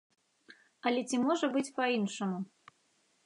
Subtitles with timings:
[0.89, 2.39] Але ці можа быць па-іншаму?